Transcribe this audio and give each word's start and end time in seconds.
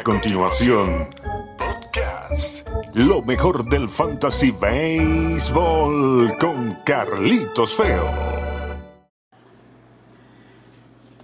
A 0.00 0.02
continuación, 0.02 1.10
podcast. 1.58 2.94
Lo 2.94 3.20
mejor 3.20 3.68
del 3.68 3.86
Fantasy 3.86 4.50
Baseball 4.50 6.38
con 6.38 6.78
Carlitos 6.86 7.74
Feo. 7.76 8.29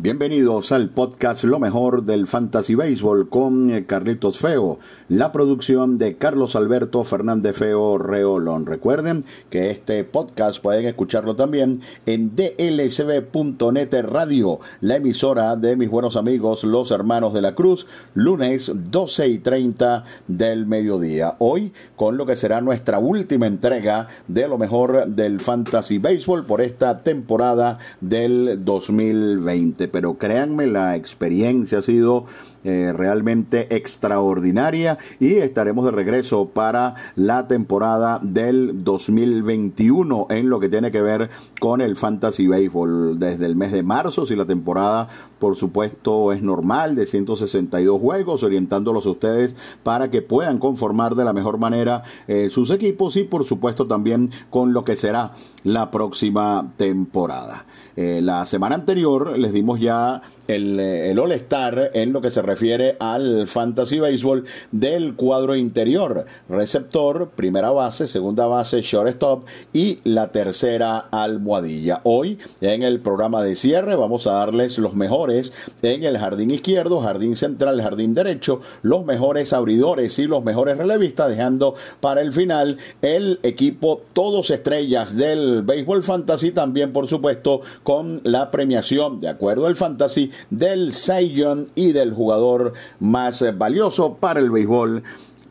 Bienvenidos 0.06 0.70
al 0.70 0.90
podcast 0.90 1.42
Lo 1.42 1.58
mejor 1.58 2.04
del 2.04 2.28
Fantasy 2.28 2.76
Baseball 2.76 3.28
con 3.28 3.72
eh, 3.72 3.86
Carlitos 3.86 4.38
Feo, 4.38 4.78
la 5.08 5.32
producción 5.32 5.98
de 5.98 6.14
Carlos 6.14 6.54
Alberto 6.54 7.02
Fernández 7.02 7.56
Feo 7.56 7.98
Reolón. 7.98 8.66
Recuerden 8.66 9.24
que 9.50 9.72
este 9.72 10.04
podcast 10.04 10.62
pueden 10.62 10.86
escucharlo 10.86 11.34
también 11.34 11.80
en 12.06 12.36
dlcb.net 12.36 13.92
radio, 14.04 14.60
la 14.80 14.94
emisora 14.94 15.56
de 15.56 15.74
mis 15.74 15.90
buenos 15.90 16.14
amigos 16.14 16.62
los 16.62 16.92
hermanos 16.92 17.34
de 17.34 17.42
la 17.42 17.56
Cruz, 17.56 17.88
lunes 18.14 18.70
12 18.72 19.26
y 19.26 19.38
30 19.38 20.04
del 20.28 20.66
mediodía. 20.66 21.34
Hoy 21.40 21.72
con 21.96 22.16
lo 22.16 22.26
que 22.26 22.36
será 22.36 22.60
nuestra 22.60 23.00
última 23.00 23.48
entrega 23.48 24.06
de 24.28 24.46
lo 24.46 24.56
mejor 24.56 25.08
del 25.08 25.40
Fantasy 25.40 25.98
Baseball 25.98 26.46
por 26.46 26.60
esta 26.60 27.02
temporada 27.02 27.78
del 28.00 28.64
2020 28.64 29.95
pero 29.96 30.18
créanme, 30.18 30.66
la 30.66 30.94
experiencia 30.94 31.78
ha 31.78 31.82
sido 31.82 32.26
eh, 32.68 32.92
realmente 32.92 33.76
extraordinaria 33.76 34.98
y 35.20 35.34
estaremos 35.34 35.84
de 35.84 35.92
regreso 35.92 36.48
para 36.48 36.96
la 37.14 37.46
temporada 37.46 38.18
del 38.20 38.82
2021 38.82 40.26
en 40.30 40.50
lo 40.50 40.58
que 40.58 40.68
tiene 40.68 40.90
que 40.90 41.00
ver 41.00 41.30
con 41.60 41.80
el 41.80 41.96
Fantasy 41.96 42.48
Baseball 42.48 43.20
desde 43.20 43.46
el 43.46 43.54
mes 43.54 43.70
de 43.70 43.84
marzo, 43.84 44.26
si 44.26 44.34
la 44.34 44.46
temporada 44.46 45.06
por 45.38 45.54
supuesto 45.54 46.32
es 46.32 46.42
normal 46.42 46.96
de 46.96 47.06
162 47.06 48.00
juegos, 48.00 48.42
orientándolos 48.42 49.06
a 49.06 49.10
ustedes 49.10 49.54
para 49.84 50.10
que 50.10 50.20
puedan 50.20 50.58
conformar 50.58 51.14
de 51.14 51.24
la 51.24 51.32
mejor 51.32 51.58
manera 51.58 52.02
eh, 52.26 52.50
sus 52.50 52.70
equipos 52.70 53.16
y 53.16 53.22
por 53.22 53.44
supuesto 53.44 53.86
también 53.86 54.28
con 54.50 54.72
lo 54.72 54.84
que 54.84 54.96
será 54.96 55.34
la 55.62 55.92
próxima 55.92 56.72
temporada. 56.76 57.64
Eh, 57.96 58.20
la 58.22 58.44
semana 58.44 58.74
anterior 58.74 59.38
les 59.38 59.52
dimos 59.52 59.80
ya 59.80 60.20
el, 60.48 60.78
el 60.80 61.18
All-Star 61.18 61.90
en 61.94 62.12
lo 62.12 62.20
que 62.20 62.30
se 62.30 62.42
refiere 62.42 62.96
al 63.00 63.48
Fantasy 63.48 64.00
Baseball 64.00 64.44
del 64.72 65.14
cuadro 65.14 65.56
interior. 65.56 66.26
Receptor, 66.48 67.30
primera 67.34 67.70
base, 67.70 68.06
segunda 68.06 68.46
base, 68.46 68.82
shortstop 68.82 69.44
y 69.72 69.98
la 70.04 70.32
tercera 70.32 70.98
almohadilla. 70.98 72.00
Hoy 72.04 72.38
en 72.60 72.82
el 72.82 73.00
programa 73.00 73.42
de 73.42 73.56
cierre 73.56 73.96
vamos 73.96 74.26
a 74.26 74.32
darles 74.32 74.78
los 74.78 74.94
mejores 74.94 75.52
en 75.82 76.04
el 76.04 76.18
jardín 76.18 76.50
izquierdo, 76.50 77.00
jardín 77.00 77.36
central, 77.36 77.82
jardín 77.82 78.14
derecho, 78.14 78.60
los 78.82 79.04
mejores 79.04 79.52
abridores 79.52 80.18
y 80.18 80.26
los 80.26 80.44
mejores 80.44 80.76
relevistas, 80.76 81.28
dejando 81.28 81.74
para 82.00 82.20
el 82.20 82.32
final 82.32 82.78
el 83.02 83.40
equipo 83.42 84.02
todos 84.12 84.50
estrellas 84.50 85.16
del 85.16 85.62
béisbol 85.62 86.02
fantasy, 86.02 86.50
también 86.52 86.92
por 86.92 87.06
supuesto 87.06 87.60
con 87.82 88.20
la 88.24 88.50
premiación 88.50 89.20
de 89.20 89.28
acuerdo 89.28 89.66
al 89.66 89.76
fantasy 89.76 90.30
del 90.50 90.92
Sion 90.92 91.68
y 91.74 91.92
del 91.92 92.12
jugador 92.12 92.72
más 93.00 93.44
valioso 93.56 94.14
para 94.14 94.40
el 94.40 94.50
béisbol 94.50 95.02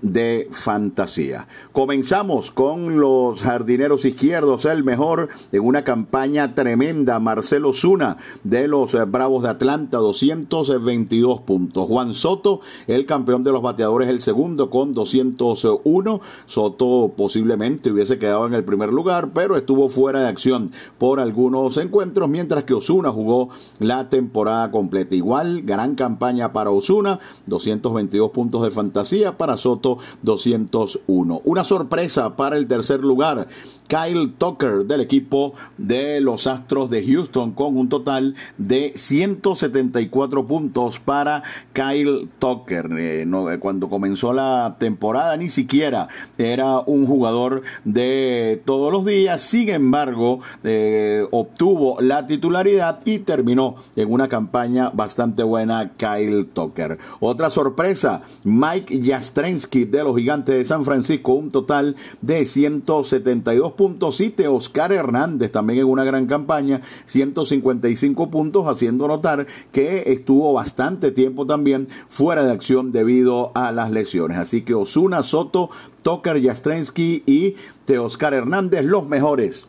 de 0.05 0.47
fantasía. 0.51 1.47
Comenzamos 1.71 2.51
con 2.51 2.99
los 2.99 3.41
jardineros 3.41 4.05
izquierdos, 4.05 4.65
el 4.65 4.83
mejor 4.83 5.29
en 5.51 5.65
una 5.65 5.83
campaña 5.83 6.53
tremenda, 6.53 7.19
Marcelo 7.19 7.73
Zuna 7.73 8.17
de 8.43 8.67
los 8.67 8.95
Bravos 9.09 9.43
de 9.43 9.49
Atlanta, 9.49 9.97
222 9.97 11.41
puntos. 11.41 11.87
Juan 11.87 12.13
Soto, 12.13 12.61
el 12.85 13.07
campeón 13.07 13.43
de 13.43 13.51
los 13.51 13.63
bateadores, 13.63 14.09
el 14.09 14.21
segundo 14.21 14.69
con 14.69 14.93
201. 14.93 16.21
Soto 16.45 17.11
posiblemente 17.17 17.91
hubiese 17.91 18.19
quedado 18.19 18.45
en 18.45 18.53
el 18.53 18.63
primer 18.63 18.93
lugar, 18.93 19.31
pero 19.33 19.57
estuvo 19.57 19.89
fuera 19.89 20.21
de 20.21 20.27
acción 20.27 20.71
por 20.99 21.19
algunos 21.19 21.77
encuentros, 21.77 22.29
mientras 22.29 22.63
que 22.65 22.75
Osuna 22.75 23.09
jugó 23.09 23.49
la 23.79 24.07
temporada 24.09 24.69
completa. 24.69 25.15
Igual, 25.15 25.63
gran 25.63 25.95
campaña 25.95 26.53
para 26.53 26.69
Osuna, 26.69 27.19
222 27.47 28.29
puntos 28.29 28.61
de 28.61 28.69
fantasía, 28.69 29.37
para 29.37 29.57
Soto 29.57 29.94
201. 30.21 31.41
Una 31.43 31.63
sorpresa 31.63 32.35
para 32.35 32.57
el 32.57 32.67
tercer 32.67 33.01
lugar. 33.01 33.47
Kyle 33.87 34.33
Tucker 34.37 34.85
del 34.85 35.01
equipo 35.01 35.53
de 35.77 36.19
los 36.19 36.47
Astros 36.47 36.89
de 36.89 37.05
Houston 37.05 37.51
con 37.51 37.77
un 37.77 37.87
total 37.87 38.35
de 38.57 38.93
174 38.95 40.47
puntos 40.47 40.99
para 40.99 41.43
Kyle 41.73 42.27
Tucker. 42.39 42.89
Eh, 42.97 43.25
eh, 43.25 43.57
cuando 43.59 43.89
comenzó 43.89 44.33
la 44.33 44.75
temporada 44.79 45.37
ni 45.37 45.49
siquiera 45.49 46.07
era 46.37 46.79
un 46.79 47.05
jugador 47.05 47.61
de 47.83 48.61
todos 48.65 48.91
los 48.91 49.05
días, 49.05 49.41
sin 49.41 49.69
embargo 49.69 50.39
eh, 50.63 51.25
obtuvo 51.31 52.01
la 52.01 52.25
titularidad 52.25 52.99
y 53.05 53.19
terminó 53.19 53.75
en 53.95 54.11
una 54.11 54.27
campaña 54.27 54.89
bastante 54.93 55.43
buena 55.43 55.91
Kyle 55.95 56.45
Tucker. 56.45 56.97
Otra 57.19 57.49
sorpresa, 57.49 58.21
Mike 58.43 59.01
Jastrensky 59.03 59.74
de 59.83 60.03
los 60.03 60.15
Gigantes 60.15 60.55
de 60.55 60.63
San 60.63 60.85
Francisco, 60.85 61.33
un 61.33 61.51
total 61.51 61.97
de 62.21 62.45
172 62.45 63.73
puntos. 63.73 64.21
Y 64.21 64.33
Oscar 64.47 64.93
Hernández 64.93 65.51
también 65.51 65.79
en 65.79 65.85
una 65.85 66.05
gran 66.05 66.25
campaña, 66.27 66.81
155 67.05 68.31
puntos, 68.31 68.67
haciendo 68.67 69.07
notar 69.07 69.47
que 69.73 70.03
estuvo 70.07 70.53
bastante 70.53 71.11
tiempo 71.11 71.45
también 71.45 71.89
fuera 72.07 72.45
de 72.45 72.51
acción 72.51 72.91
debido 72.91 73.51
a 73.55 73.71
las 73.73 73.91
lesiones. 73.91 74.37
Así 74.37 74.61
que 74.61 74.73
Osuna, 74.73 75.23
Soto, 75.23 75.69
Tucker, 76.03 76.41
Jastrensky 76.41 77.23
y 77.25 77.55
Oscar 77.97 78.33
Hernández, 78.33 78.85
los 78.85 79.07
mejores 79.07 79.67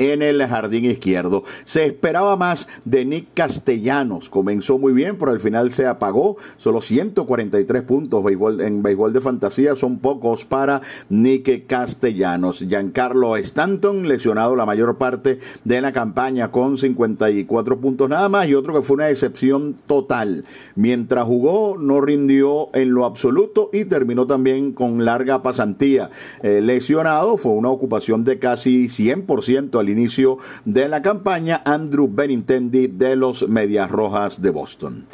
en 0.00 0.22
el 0.22 0.44
jardín 0.46 0.86
izquierdo. 0.86 1.44
Se 1.64 1.84
esperaba 1.84 2.34
más 2.34 2.68
de 2.86 3.04
Nick 3.04 3.26
Castellanos. 3.34 4.30
Comenzó 4.30 4.78
muy 4.78 4.94
bien, 4.94 5.16
pero 5.18 5.30
al 5.30 5.40
final 5.40 5.72
se 5.72 5.86
apagó. 5.86 6.38
Solo 6.56 6.80
143 6.80 7.82
puntos 7.82 8.24
en 8.60 8.82
béisbol 8.82 9.12
de 9.12 9.20
fantasía 9.20 9.76
son 9.76 9.98
pocos 9.98 10.46
para 10.46 10.80
Nick 11.10 11.66
Castellanos. 11.66 12.60
Giancarlo 12.60 13.36
Stanton, 13.36 14.08
lesionado 14.08 14.56
la 14.56 14.64
mayor 14.64 14.96
parte 14.96 15.38
de 15.64 15.80
la 15.82 15.92
campaña 15.92 16.50
con 16.50 16.78
54 16.78 17.78
puntos 17.78 18.08
nada 18.08 18.30
más. 18.30 18.48
Y 18.48 18.54
otro 18.54 18.72
que 18.72 18.80
fue 18.82 18.94
una 18.94 19.10
excepción 19.10 19.76
total. 19.86 20.44
Mientras 20.76 21.26
jugó, 21.26 21.76
no 21.78 22.00
rindió 22.00 22.74
en 22.74 22.94
lo 22.94 23.04
absoluto 23.04 23.68
y 23.70 23.84
terminó 23.84 24.26
también 24.26 24.72
con 24.72 25.04
larga 25.04 25.42
pasantía. 25.42 26.10
Eh, 26.42 26.62
lesionado, 26.62 27.36
fue 27.36 27.52
una 27.52 27.68
ocupación 27.68 28.24
de 28.24 28.38
casi 28.38 28.86
100% 28.86 29.78
al 29.78 29.89
inicio 29.90 30.38
de 30.64 30.88
la 30.88 31.02
campaña 31.02 31.62
Andrew 31.64 32.08
Benintendi 32.10 32.86
de 32.86 33.16
los 33.16 33.48
Medias 33.48 33.90
Rojas 33.90 34.40
de 34.40 34.50
Boston. 34.50 35.06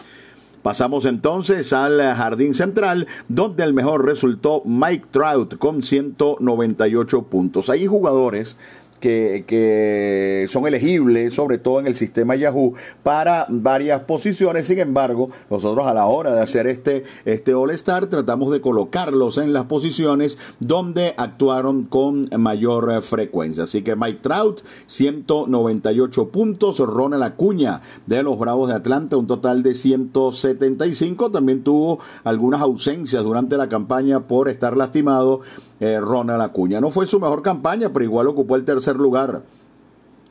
Pasamos 0.66 1.04
entonces 1.04 1.72
al 1.72 2.00
jardín 2.00 2.52
central, 2.52 3.06
donde 3.28 3.62
el 3.62 3.72
mejor 3.72 4.04
resultó 4.04 4.62
Mike 4.64 5.06
Trout 5.12 5.58
con 5.58 5.84
198 5.84 7.22
puntos. 7.22 7.70
Hay 7.70 7.86
jugadores 7.86 8.58
que, 9.00 10.46
son 10.48 10.66
elegibles, 10.66 11.34
sobre 11.34 11.58
todo 11.58 11.80
en 11.80 11.86
el 11.86 11.96
sistema 11.96 12.36
Yahoo, 12.36 12.74
para 13.02 13.46
varias 13.48 14.02
posiciones. 14.02 14.66
Sin 14.66 14.78
embargo, 14.78 15.30
nosotros 15.50 15.86
a 15.86 15.94
la 15.94 16.06
hora 16.06 16.34
de 16.34 16.42
hacer 16.42 16.66
este, 16.66 17.04
este 17.24 17.54
All-Star 17.54 18.06
tratamos 18.06 18.50
de 18.50 18.60
colocarlos 18.60 19.38
en 19.38 19.52
las 19.52 19.64
posiciones 19.64 20.38
donde 20.60 21.14
actuaron 21.16 21.84
con 21.84 22.28
mayor 22.38 23.02
frecuencia. 23.02 23.64
Así 23.64 23.82
que 23.82 23.96
Mike 23.96 24.20
Trout, 24.22 24.62
198 24.86 26.28
puntos. 26.28 26.78
Ronald 26.78 27.22
Acuña 27.22 27.80
de 28.06 28.22
los 28.22 28.38
Bravos 28.38 28.68
de 28.68 28.74
Atlanta, 28.74 29.16
un 29.16 29.26
total 29.26 29.62
de 29.62 29.74
175. 29.74 31.30
También 31.30 31.62
tuvo 31.62 31.98
algunas 32.24 32.60
ausencias 32.60 33.22
durante 33.22 33.56
la 33.56 33.68
campaña 33.68 34.20
por 34.20 34.48
estar 34.48 34.76
lastimado 34.76 35.40
eh, 35.80 35.98
Ronald 36.00 36.42
Acuña. 36.42 36.80
No 36.80 36.90
fue 36.90 37.06
su 37.06 37.20
mejor 37.20 37.42
campaña, 37.42 37.92
pero 37.92 38.04
igual 38.04 38.26
ocupó 38.26 38.56
el 38.56 38.64
tercer 38.64 38.96
lugar. 38.96 39.42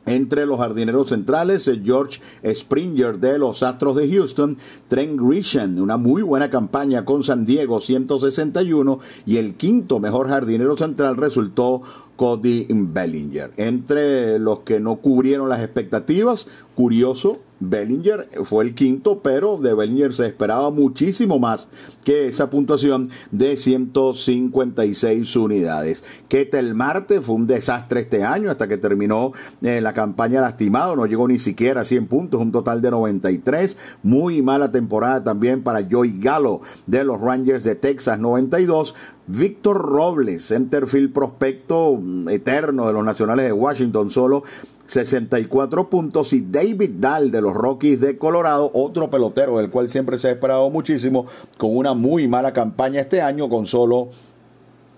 Entre 0.06 0.46
los 0.46 0.60
jardineros 0.60 1.08
centrales, 1.08 1.66
eh, 1.66 1.82
George 1.84 2.20
Springer 2.54 3.18
de 3.18 3.38
los 3.38 3.64
Astros 3.64 3.96
de 3.96 4.08
Houston, 4.08 4.56
Trent 4.86 5.20
Grisham, 5.20 5.78
una 5.78 5.96
muy 5.96 6.22
buena 6.22 6.48
campaña 6.48 7.04
con 7.04 7.24
San 7.24 7.44
Diego, 7.44 7.80
161, 7.80 9.00
y 9.26 9.38
el 9.38 9.56
quinto 9.56 9.98
mejor 9.98 10.28
jardinero 10.28 10.76
central 10.76 11.16
resultó 11.16 11.82
Cody 12.16 12.66
Bellinger. 12.68 13.52
Entre 13.56 14.38
los 14.38 14.60
que 14.60 14.80
no 14.80 14.96
cubrieron 14.96 15.48
las 15.48 15.62
expectativas, 15.62 16.48
curioso, 16.74 17.40
Bellinger 17.58 18.28
fue 18.42 18.64
el 18.64 18.74
quinto, 18.74 19.20
pero 19.20 19.56
de 19.56 19.74
Bellinger 19.74 20.14
se 20.14 20.26
esperaba 20.26 20.70
muchísimo 20.70 21.38
más 21.38 21.68
que 22.04 22.28
esa 22.28 22.50
puntuación 22.50 23.10
de 23.30 23.56
156 23.56 25.36
unidades. 25.36 26.04
Ketel 26.28 26.74
Marte 26.74 27.22
fue 27.22 27.36
un 27.36 27.46
desastre 27.46 28.00
este 28.00 28.24
año 28.24 28.50
hasta 28.50 28.68
que 28.68 28.76
terminó 28.76 29.32
eh, 29.62 29.80
la 29.80 29.94
campaña 29.94 30.40
lastimado, 30.40 30.96
no 30.96 31.06
llegó 31.06 31.26
ni 31.28 31.38
siquiera 31.38 31.80
a 31.80 31.84
100 31.84 32.06
puntos, 32.08 32.40
un 32.40 32.52
total 32.52 32.82
de 32.82 32.90
93. 32.90 33.78
Muy 34.02 34.42
mala 34.42 34.70
temporada 34.70 35.24
también 35.24 35.62
para 35.62 35.86
Joey 35.90 36.18
Gallo 36.18 36.60
de 36.86 37.04
los 37.04 37.20
Rangers 37.20 37.64
de 37.64 37.74
Texas, 37.74 38.18
92. 38.18 38.94
Víctor 39.28 39.78
Robles, 39.78 40.46
centerfield 40.46 41.12
prospecto 41.12 41.98
mm, 42.00 42.28
eterno 42.28 42.86
de 42.86 42.92
los 42.92 43.04
Nacionales 43.04 43.46
de 43.46 43.52
Washington, 43.52 44.10
solo 44.10 44.44
64 44.86 45.90
puntos 45.90 46.32
y 46.32 46.46
David 46.48 46.92
Dahl 47.00 47.30
de 47.30 47.40
los 47.40 47.54
Rockies 47.54 48.00
de 48.00 48.18
Colorado, 48.18 48.70
otro 48.72 49.10
pelotero 49.10 49.58
del 49.58 49.70
cual 49.70 49.88
siempre 49.88 50.16
se 50.16 50.28
ha 50.28 50.32
esperado 50.32 50.70
muchísimo, 50.70 51.26
con 51.58 51.76
una 51.76 51.94
muy 51.94 52.28
mala 52.28 52.52
campaña 52.52 53.00
este 53.00 53.20
año 53.20 53.48
con 53.48 53.66
solo 53.66 54.10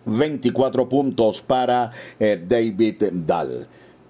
24 0.05 0.89
puntos 0.89 1.41
para 1.41 1.91
eh, 2.21 2.43
David 2.47 3.05
Dahl. 3.13 3.67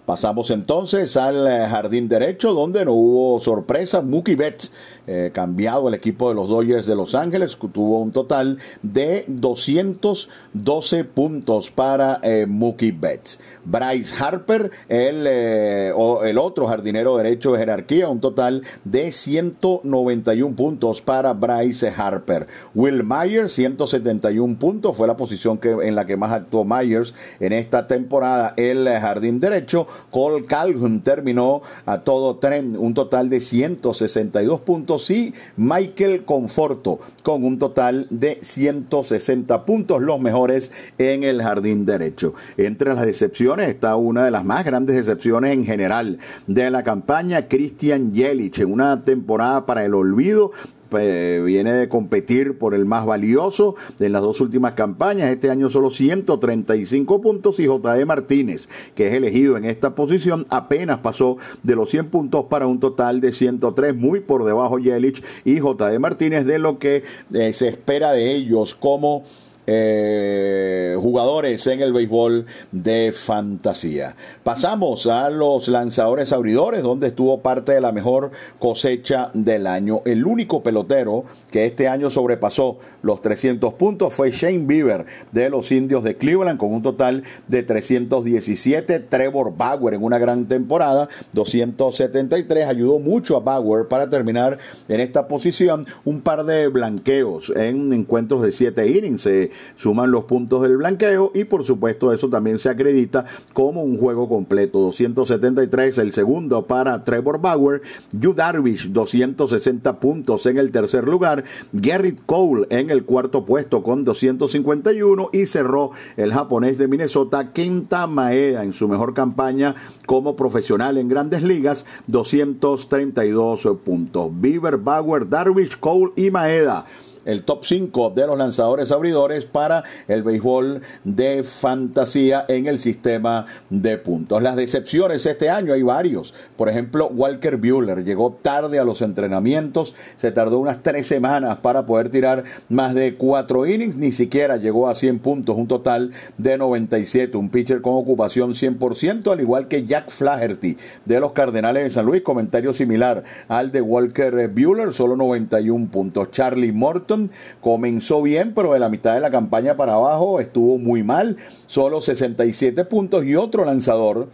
Pasamos 0.09 0.51
entonces 0.51 1.19
al 1.19 1.47
eh, 1.47 1.67
jardín 1.69 2.09
derecho 2.09 2.55
donde 2.55 2.83
no 2.83 2.95
hubo 2.95 3.41
sorpresa. 3.41 4.01
Mookie 4.01 4.37
Betts 4.37 4.73
eh, 5.11 5.31
cambiado 5.33 5.89
el 5.89 5.95
equipo 5.95 6.29
de 6.29 6.35
los 6.35 6.51
Dodgers 6.51 6.85
de 6.85 6.95
Los 6.95 7.15
Ángeles, 7.15 7.57
tuvo 7.73 8.01
un 8.03 8.13
total 8.13 8.59
de 8.83 9.25
212 9.27 11.05
puntos 11.05 11.71
para 11.71 12.21
eh, 12.23 12.45
Mookie 12.47 12.91
Betts. 12.93 13.39
Bryce 13.65 14.15
Harper, 14.23 14.71
el, 14.91 15.25
eh, 15.27 15.95
el 16.25 16.37
otro 16.37 16.67
jardinero 16.67 17.17
derecho 17.17 17.53
de 17.53 17.59
jerarquía, 17.59 18.11
un 18.11 18.21
total 18.21 18.65
de 18.85 19.11
191 19.11 20.55
puntos 20.55 21.01
para 21.01 21.33
Bryce 21.33 21.89
Harper. 21.89 22.47
Will 22.75 23.03
Myers, 23.03 23.55
171 23.55 24.59
puntos, 24.59 24.95
fue 24.95 25.07
la 25.07 25.17
posición 25.17 25.57
que, 25.57 25.71
en 25.71 25.95
la 25.95 26.05
que 26.05 26.19
más 26.19 26.33
actuó 26.33 26.67
Myers 26.67 27.15
en 27.41 27.55
esta 27.55 27.87
temporada. 27.87 28.53
El 28.59 28.87
jardín 28.87 29.41
derecho, 29.41 29.87
Cole 30.11 30.45
Calhoun 30.45 31.01
terminó 31.01 31.63
a 31.87 32.01
todo 32.01 32.37
tren, 32.37 32.77
un 32.77 32.95
total 32.95 33.31
de 33.31 33.41
162 33.41 34.61
puntos 34.61 35.05
sí, 35.05 35.35
Michael 35.57 36.25
Conforto 36.25 37.01
con 37.23 37.45
un 37.45 37.59
total 37.59 38.07
de 38.11 38.39
160 38.41 39.65
puntos, 39.65 40.03
los 40.03 40.21
mejores 40.21 40.73
en 40.99 41.25
el 41.25 41.43
jardín 41.43 41.85
derecho. 41.85 42.35
Entre 42.57 42.95
las 42.95 43.05
decepciones 43.05 43.69
está 43.69 43.97
una 43.97 44.25
de 44.25 44.31
las 44.31 44.45
más 44.45 44.65
grandes 44.65 44.97
decepciones 44.97 45.53
en 45.53 45.65
general 45.65 46.19
de 46.47 46.71
la 46.71 46.83
campaña, 46.85 47.49
Christian 47.49 48.15
Jelic, 48.15 48.59
en 48.59 48.73
una 48.73 49.03
temporada 49.03 49.67
para 49.67 49.85
el 49.85 49.95
olvido, 49.95 50.53
viene 50.91 51.73
de 51.73 51.89
competir 51.89 52.59
por 52.59 52.75
el 52.75 52.85
más 52.87 53.07
valioso 53.07 53.77
en 53.99 54.13
las 54.13 54.23
dos 54.23 54.41
últimas 54.41 54.73
campañas. 54.73 55.31
Este 55.31 55.51
año 55.51 55.69
solo 55.69 55.91
135 55.91 57.21
puntos 57.21 57.61
y 57.61 57.67
J.D. 57.67 58.05
Martínez, 58.05 58.69
que 58.95 59.09
es 59.09 59.15
elegido 59.15 59.57
en 59.57 59.65
esta 59.65 59.95
posición, 59.95 60.47
apenas 60.49 60.99
pasó 60.99 61.37
de 61.63 61.77
los 61.77 61.91
100 61.91 62.07
puntos 62.07 62.47
para 62.47 62.67
un 62.67 62.81
total 62.81 63.21
de 63.21 63.33
103, 63.33 63.95
muy 63.95 64.21
por 64.21 64.45
debajo 64.45 64.79
Yelich 64.79 65.23
y 65.45 65.59
J.D. 65.59 65.99
Martínez 65.99 66.45
de 66.45 66.59
lo 66.59 66.79
que 66.79 67.03
eh, 67.33 67.53
se 67.53 67.69
espera 67.69 68.13
de 68.13 68.35
ellos 68.35 68.75
como 68.75 69.25
eh, 69.71 70.97
jugadores 70.99 71.67
en 71.67 71.83
el 71.83 71.93
béisbol 71.93 72.47
de 72.73 73.13
fantasía. 73.13 74.17
Pasamos 74.43 75.07
a 75.07 75.29
los 75.29 75.69
lanzadores 75.69 76.33
abridores, 76.33 76.83
donde 76.83 77.09
estuvo 77.09 77.41
parte 77.41 77.73
de 77.73 77.83
la 77.83 77.93
mejor 77.93 78.31
cosecha 78.59 79.31
del 79.35 79.67
año. 79.67 80.01
El 80.07 80.25
único 80.25 80.63
pelotero 80.63 81.25
que 81.51 81.67
este 81.67 81.87
año 81.87 82.09
sobrepasó 82.09 82.79
los 83.03 83.21
300 83.21 83.75
puntos 83.75 84.15
fue 84.15 84.31
Shane 84.31 84.65
Bieber 84.67 85.05
de 85.33 85.51
los 85.51 85.71
Indios 85.71 86.03
de 86.03 86.17
Cleveland, 86.17 86.59
con 86.59 86.73
un 86.73 86.83
total 86.83 87.25
de 87.47 87.63
317. 87.63 89.01
Trevor 89.01 89.55
Bauer 89.55 89.93
en 89.93 90.03
una 90.03 90.19
gran 90.19 90.49
temporada, 90.49 91.11
273. 91.35 92.67
Ayudó 92.67 92.99
mucho 93.01 93.37
a 93.37 93.41
Bauer 93.41 93.87
para 93.87 94.09
terminar 94.09 94.57
en 94.89 95.01
esta 95.01 95.29
posición. 95.29 95.87
Un 96.07 96.23
par 96.23 96.47
de 96.47 96.69
blanqueos 96.69 97.53
en 97.55 97.93
encuentros 97.93 98.41
de 98.41 98.53
7 98.53 98.89
innings. 98.89 99.27
Eh, 99.27 99.51
suman 99.75 100.11
los 100.11 100.25
puntos 100.25 100.63
del 100.63 100.77
blanqueo 100.77 101.33
y 101.35 101.45
por 101.45 101.65
supuesto 101.65 102.13
eso 102.13 102.29
también 102.29 102.59
se 102.59 102.69
acredita 102.69 103.25
como 103.53 103.83
un 103.83 103.99
juego 103.99 104.29
completo. 104.29 104.79
273 104.81 105.99
el 105.99 106.13
segundo 106.13 106.67
para 106.67 107.05
Trevor 107.05 107.41
Bauer, 107.41 107.83
Yu 108.13 108.35
Darvish 108.35 108.89
260 108.89 110.01
puntos 110.01 110.47
en 110.47 110.59
el 110.59 110.71
tercer 110.71 111.07
lugar, 111.09 111.45
Garrett 111.73 112.21
Cole 112.27 112.67
en 112.71 112.91
el 112.91 113.05
cuarto 113.05 113.45
puesto 113.45 113.83
con 113.83 114.05
251 114.05 115.31
y 115.33 115.47
cerró 115.47 115.91
el 116.17 116.33
japonés 116.33 116.79
de 116.79 116.89
Minnesota 116.89 117.53
Kenta 117.53 118.07
Maeda 118.07 118.65
en 118.65 118.73
su 118.73 118.89
mejor 118.89 119.15
campaña 119.15 119.75
como 120.07 120.37
profesional 120.37 120.99
en 120.99 121.09
grandes 121.09 121.43
ligas 121.43 121.87
232 122.07 123.69
puntos. 123.85 124.31
Bieber, 124.33 124.79
Bauer, 124.79 125.29
Darvish, 125.29 125.79
Cole 125.79 126.13
y 126.17 126.31
Maeda 126.31 126.85
el 127.29 127.45
top 127.45 127.65
5 127.65 128.11
de 128.11 128.27
los 128.27 128.39
lanzadores 128.39 128.91
abridores 128.91 129.45
para 129.45 129.85
el 130.09 130.23
béisbol 130.23 130.81
de 131.05 131.45
fantasía 131.45 132.47
en 132.49 132.67
el 132.67 132.79
sistema 132.79 133.45
de 133.69 133.99
puntos. 133.99 134.43
Las 134.43 134.57
decepciones 134.57 135.27
este 135.27 135.51
año 135.51 135.75
hay 135.75 135.83
varios. 135.83 136.35
Por 136.57 136.71
ejemplo, 136.71 137.09
Walker 137.09 137.59
Bueller 137.59 138.03
llegó 138.03 138.33
tarde 138.33 138.79
a 138.79 138.85
los 138.85 139.03
entrenamientos, 139.03 139.95
se 140.17 140.33
tardó 140.33 140.59
unas 140.59 140.83
tres 140.83 141.07
semanas 141.07 141.59
para 141.59 141.85
poder 141.85 142.09
tirar 142.09 142.45
más 142.71 142.95
de 142.95 143.17
cuatro 143.17 143.67
innings, 143.67 143.97
ni 143.97 144.11
siquiera 144.11 144.57
llegó 144.57 144.89
a 144.89 144.95
100 144.95 145.19
puntos, 145.19 145.57
un 145.57 145.69
total 145.69 146.13
de 146.39 146.57
97, 146.57 147.37
un 147.37 147.51
pitcher 147.51 147.83
con 147.83 147.95
ocupación 147.95 148.55
100%, 148.55 149.31
al 149.31 149.41
igual 149.41 149.69
que 149.69 149.85
Jack 149.85 150.09
Flaherty 150.09 150.79
de 151.05 151.21
los 151.21 151.33
Cardenales 151.33 151.85
de 151.85 151.91
San 151.91 152.07
Luis, 152.07 152.23
comentario 152.23 152.73
similar 152.73 153.23
al 153.49 153.71
de 153.71 153.83
Walker 153.83 154.49
Bueller, 154.49 154.95
solo 154.95 155.15
91 155.15 155.89
puntos. 155.91 156.31
Charlie 156.31 156.73
Morton 156.73 157.18
comenzó 157.61 158.23
bien, 158.23 158.53
pero 158.55 158.73
de 158.73 158.79
la 158.79 158.89
mitad 158.89 159.15
de 159.15 159.21
la 159.21 159.31
campaña 159.31 159.77
para 159.77 159.95
abajo 159.95 160.41
estuvo 160.41 160.79
muy 160.79 161.03
mal, 161.03 161.37
solo 161.67 162.01
67 162.01 162.85
puntos 162.85 163.25
y 163.25 163.37
otro 163.37 163.65
lanzador 163.65 164.29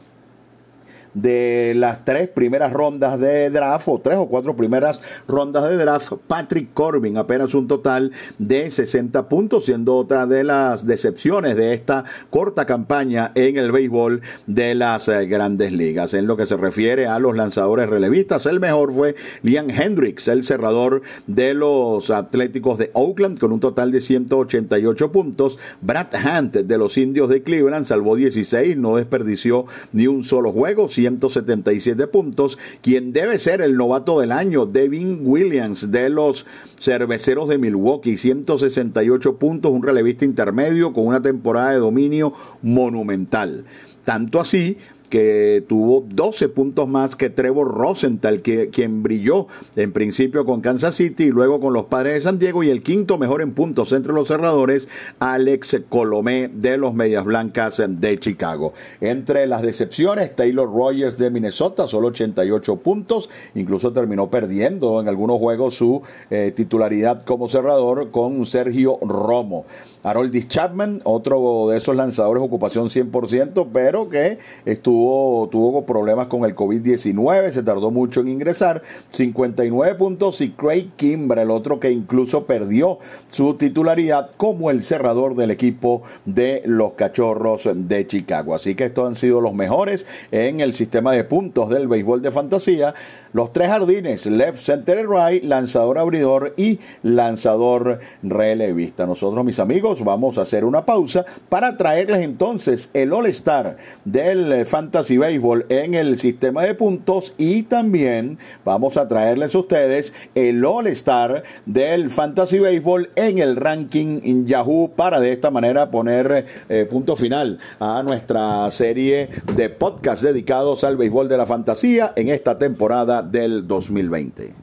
de 1.14 1.72
las 1.76 2.04
tres 2.04 2.28
primeras 2.28 2.72
rondas 2.72 3.18
de 3.18 3.50
draft 3.50 3.88
o 3.88 4.00
tres 4.00 4.18
o 4.18 4.26
cuatro 4.26 4.56
primeras 4.56 5.00
rondas 5.26 5.68
de 5.68 5.76
draft, 5.76 6.12
Patrick 6.26 6.74
Corbin 6.74 7.16
apenas 7.16 7.54
un 7.54 7.68
total 7.68 8.12
de 8.38 8.70
60 8.70 9.28
puntos, 9.28 9.64
siendo 9.64 9.96
otra 9.96 10.26
de 10.26 10.44
las 10.44 10.86
decepciones 10.86 11.56
de 11.56 11.72
esta 11.72 12.04
corta 12.30 12.66
campaña 12.66 13.32
en 13.34 13.56
el 13.56 13.72
béisbol 13.72 14.22
de 14.46 14.74
las 14.74 15.08
eh, 15.08 15.26
grandes 15.26 15.72
ligas. 15.72 16.14
En 16.14 16.26
lo 16.26 16.36
que 16.36 16.46
se 16.46 16.56
refiere 16.56 17.06
a 17.06 17.18
los 17.18 17.36
lanzadores 17.36 17.88
relevistas, 17.88 18.46
el 18.46 18.60
mejor 18.60 18.92
fue 18.92 19.14
Liam 19.42 19.70
Hendricks, 19.70 20.28
el 20.28 20.42
cerrador 20.42 21.02
de 21.26 21.54
los 21.54 22.10
Atléticos 22.10 22.78
de 22.78 22.90
Oakland, 22.94 23.38
con 23.38 23.52
un 23.52 23.60
total 23.60 23.92
de 23.92 24.00
188 24.00 25.12
puntos. 25.12 25.58
Brad 25.80 26.08
Hunt 26.14 26.54
de 26.54 26.78
los 26.78 26.98
Indios 26.98 27.28
de 27.28 27.42
Cleveland 27.42 27.86
salvó 27.86 28.16
16, 28.16 28.76
no 28.76 28.96
desperdició 28.96 29.66
ni 29.92 30.06
un 30.06 30.24
solo 30.24 30.52
juego, 30.52 30.88
177 31.04 32.06
puntos. 32.06 32.58
Quien 32.80 33.12
debe 33.12 33.38
ser 33.38 33.60
el 33.60 33.76
novato 33.76 34.20
del 34.20 34.32
año, 34.32 34.66
Devin 34.66 35.20
Williams 35.22 35.90
de 35.90 36.08
los 36.08 36.46
Cerveceros 36.80 37.48
de 37.48 37.58
Milwaukee, 37.58 38.16
168 38.16 39.36
puntos, 39.36 39.72
un 39.72 39.82
relevista 39.82 40.24
intermedio 40.24 40.92
con 40.92 41.06
una 41.06 41.20
temporada 41.20 41.72
de 41.72 41.78
dominio 41.78 42.32
monumental. 42.62 43.64
Tanto 44.04 44.40
así 44.40 44.78
que 45.14 45.64
tuvo 45.68 46.04
12 46.08 46.48
puntos 46.48 46.88
más 46.88 47.14
que 47.14 47.30
Trevor 47.30 47.72
Rosenthal, 47.72 48.42
que, 48.42 48.70
quien 48.70 49.04
brilló 49.04 49.46
en 49.76 49.92
principio 49.92 50.44
con 50.44 50.60
Kansas 50.60 50.96
City 50.96 51.26
y 51.26 51.30
luego 51.30 51.60
con 51.60 51.72
los 51.72 51.84
Padres 51.84 52.14
de 52.14 52.20
San 52.22 52.40
Diego, 52.40 52.64
y 52.64 52.70
el 52.70 52.82
quinto 52.82 53.16
mejor 53.16 53.40
en 53.40 53.54
puntos 53.54 53.92
entre 53.92 54.12
los 54.12 54.26
cerradores, 54.26 54.88
Alex 55.20 55.82
Colomé 55.88 56.50
de 56.52 56.78
los 56.78 56.94
Medias 56.94 57.24
Blancas 57.24 57.80
de 57.86 58.18
Chicago. 58.18 58.74
Entre 59.00 59.46
las 59.46 59.62
decepciones, 59.62 60.34
Taylor 60.34 60.68
Rogers 60.68 61.16
de 61.16 61.30
Minnesota, 61.30 61.86
solo 61.86 62.08
88 62.08 62.74
puntos, 62.78 63.30
incluso 63.54 63.92
terminó 63.92 64.30
perdiendo 64.30 65.00
en 65.00 65.06
algunos 65.06 65.38
juegos 65.38 65.76
su 65.76 66.02
eh, 66.28 66.52
titularidad 66.56 67.22
como 67.24 67.48
cerrador 67.48 68.10
con 68.10 68.46
Sergio 68.46 68.98
Romo. 69.00 69.64
Harold 70.02 70.48
Chapman, 70.48 71.00
otro 71.04 71.68
de 71.68 71.78
esos 71.78 71.96
lanzadores 71.96 72.42
ocupación 72.42 72.88
100%, 72.88 73.68
pero 73.72 74.10
que 74.10 74.38
estuvo 74.66 75.03
tuvo, 75.50 75.84
problemas 75.86 76.26
con 76.26 76.44
el 76.44 76.54
COVID-19, 76.54 77.50
se 77.50 77.62
tardó 77.62 77.90
mucho 77.90 78.20
en 78.20 78.28
ingresar. 78.28 78.82
59 79.10 79.94
puntos 79.96 80.40
y 80.40 80.50
Craig 80.50 80.90
Kimber, 80.96 81.38
el 81.38 81.50
otro 81.50 81.80
que 81.80 81.90
incluso 81.90 82.44
perdió 82.44 82.98
su 83.30 83.54
titularidad 83.54 84.30
como 84.36 84.70
el 84.70 84.82
cerrador 84.82 85.34
del 85.36 85.50
equipo 85.50 86.02
de 86.24 86.62
los 86.64 86.92
Cachorros 86.94 87.68
de 87.72 88.06
Chicago. 88.06 88.54
Así 88.54 88.74
que 88.74 88.84
estos 88.84 89.06
han 89.06 89.16
sido 89.16 89.40
los 89.40 89.54
mejores 89.54 90.06
en 90.30 90.60
el 90.60 90.74
sistema 90.74 91.12
de 91.12 91.24
puntos 91.24 91.70
del 91.70 91.88
béisbol 91.88 92.22
de 92.22 92.30
fantasía. 92.30 92.94
Los 93.34 93.52
tres 93.52 93.66
jardines, 93.66 94.26
left, 94.26 94.58
center 94.58 94.96
y 94.96 95.02
right, 95.02 95.42
lanzador 95.42 95.98
abridor 95.98 96.54
y 96.56 96.78
lanzador 97.02 97.98
relevista. 98.22 99.06
Nosotros, 99.06 99.44
mis 99.44 99.58
amigos, 99.58 100.04
vamos 100.04 100.38
a 100.38 100.42
hacer 100.42 100.64
una 100.64 100.86
pausa 100.86 101.24
para 101.48 101.76
traerles 101.76 102.20
entonces 102.20 102.90
el 102.94 103.12
All-Star 103.12 103.76
del 104.04 104.64
Fantasy 104.66 105.18
Baseball 105.18 105.66
en 105.68 105.94
el 105.94 106.16
sistema 106.16 106.62
de 106.62 106.74
puntos 106.74 107.34
y 107.36 107.64
también 107.64 108.38
vamos 108.64 108.96
a 108.96 109.08
traerles 109.08 109.52
a 109.56 109.58
ustedes 109.58 110.14
el 110.36 110.64
All-Star 110.64 111.42
del 111.66 112.10
Fantasy 112.10 112.60
Baseball 112.60 113.10
en 113.16 113.38
el 113.38 113.56
ranking 113.56 114.46
Yahoo 114.46 114.92
para 114.94 115.18
de 115.18 115.32
esta 115.32 115.50
manera 115.50 115.90
poner 115.90 116.46
eh, 116.68 116.86
punto 116.88 117.16
final 117.16 117.58
a 117.80 118.00
nuestra 118.04 118.70
serie 118.70 119.28
de 119.56 119.70
podcasts 119.70 120.22
dedicados 120.22 120.84
al 120.84 120.96
béisbol 120.96 121.28
de 121.28 121.36
la 121.36 121.46
fantasía 121.46 122.12
en 122.14 122.28
esta 122.28 122.58
temporada 122.58 123.23
del 123.24 123.66
2020. 123.66 124.54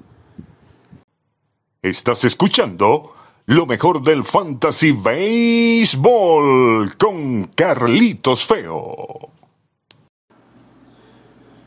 Estás 1.82 2.24
escuchando 2.26 3.14
lo 3.48 3.66
mejor 3.66 4.04
del 4.04 4.24
Fantasy 4.24 4.92
Baseball 4.92 6.96
con 6.98 7.46
Carlitos 7.56 8.46
Feo. 8.46 9.32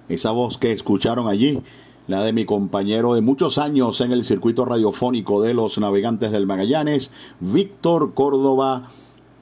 Esa 0.09 0.31
voz 0.31 0.59
que 0.59 0.73
escucharon 0.73 1.29
allí, 1.29 1.63
la 2.07 2.23
de 2.23 2.33
mi 2.33 2.45
compañero 2.45 3.15
de 3.15 3.23
muchos 3.23 3.59
años 3.59 4.01
en 4.03 4.13
el 4.13 4.25
circuito 4.25 4.65
radiofónico 4.65 5.43
de 5.43 5.55
los 5.55 5.79
navegantes 5.79 6.31
del 6.31 6.47
Magallanes, 6.47 7.11
Víctor 7.41 8.15
Córdoba 8.15 8.87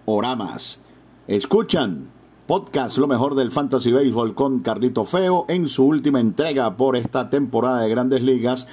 Oramas. 0.05 0.81
Escuchan 1.27 2.12
podcast 2.53 2.99
Lo 2.99 3.07
mejor 3.07 3.35
del 3.35 3.51
Fantasy 3.51 3.93
Baseball 3.93 4.35
con 4.35 4.61
Carlito 4.61 5.07
Feo 5.07 5.47
en 5.49 5.69
su 5.69 5.87
última 5.87 6.21
entrega 6.21 6.77
por 6.77 6.99
esta 6.99 7.31
temporada 7.31 7.81
de 7.81 7.89
Grandes 7.89 8.21
Ligas 8.21 8.67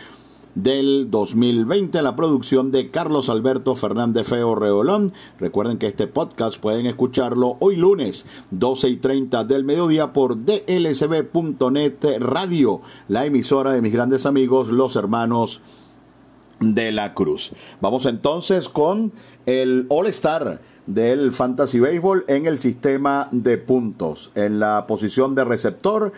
del 0.54 1.10
2020, 1.10 2.02
la 2.02 2.18
producción 2.18 2.74
de 2.74 2.92
Carlos 2.92 3.30
Alberto 3.30 3.76
Fernández 3.76 4.28
Feo 4.28 4.54
Reolón. 4.56 5.14
Recuerden 5.40 5.78
que 5.78 5.88
este 5.88 6.08
podcast 6.08 6.60
pueden 6.60 6.88
escucharlo 6.88 7.56
hoy 7.62 7.78
lunes 7.78 8.26
12 8.52 8.90
y 8.90 8.98
30 8.98 9.46
del 9.46 9.64
mediodía 9.64 10.12
por 10.12 10.44
dlcb.net 10.44 11.94
Radio, 12.20 12.82
la 13.08 13.26
emisora 13.26 13.72
de 13.72 13.82
mis 13.82 13.94
grandes 13.94 14.26
amigos, 14.26 14.72
los 14.72 14.98
hermanos 14.98 15.62
de 16.60 16.92
la 16.92 17.14
Cruz. 17.14 17.54
Vamos 17.80 18.06
entonces 18.08 18.68
con 18.68 19.14
el 19.46 19.86
All 19.88 20.08
Star 20.08 20.60
del 20.90 21.32
Fantasy 21.32 21.80
Baseball 21.80 22.26
en 22.28 22.48
el 22.48 22.58
sistema 22.58 23.30
de 23.32 23.58
puntos. 23.58 24.32
En 24.36 24.60
la 24.60 24.88
posición 24.88 25.36
de 25.36 25.44
receptor, 25.44 26.12